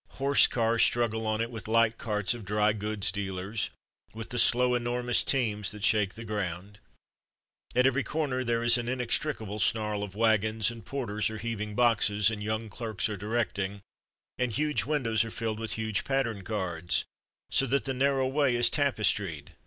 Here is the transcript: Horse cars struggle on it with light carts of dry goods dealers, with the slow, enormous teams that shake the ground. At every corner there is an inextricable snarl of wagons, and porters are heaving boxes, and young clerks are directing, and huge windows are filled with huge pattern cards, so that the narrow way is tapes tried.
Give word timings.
Horse 0.13 0.47
cars 0.47 0.81
struggle 0.81 1.27
on 1.27 1.41
it 1.41 1.51
with 1.51 1.67
light 1.67 1.99
carts 1.99 2.33
of 2.33 2.43
dry 2.43 2.73
goods 2.73 3.11
dealers, 3.11 3.69
with 4.15 4.29
the 4.29 4.39
slow, 4.39 4.73
enormous 4.73 5.23
teams 5.23 5.69
that 5.69 5.83
shake 5.83 6.15
the 6.15 6.23
ground. 6.23 6.79
At 7.75 7.85
every 7.85 8.03
corner 8.03 8.43
there 8.43 8.63
is 8.63 8.79
an 8.79 8.87
inextricable 8.87 9.59
snarl 9.59 10.01
of 10.01 10.15
wagons, 10.15 10.71
and 10.71 10.83
porters 10.83 11.29
are 11.29 11.37
heaving 11.37 11.75
boxes, 11.75 12.31
and 12.31 12.41
young 12.41 12.67
clerks 12.67 13.09
are 13.09 13.15
directing, 13.15 13.81
and 14.39 14.51
huge 14.51 14.85
windows 14.85 15.23
are 15.23 15.29
filled 15.29 15.59
with 15.59 15.73
huge 15.73 16.03
pattern 16.03 16.41
cards, 16.43 17.05
so 17.51 17.67
that 17.67 17.83
the 17.83 17.93
narrow 17.93 18.25
way 18.27 18.55
is 18.55 18.71
tapes 18.71 19.11
tried. 19.11 19.51